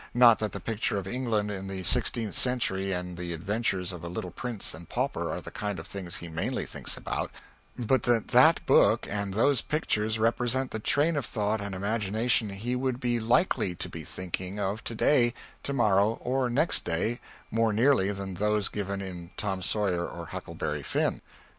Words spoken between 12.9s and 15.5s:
be likely to be thinking of to day,